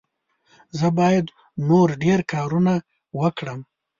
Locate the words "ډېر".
2.03-2.19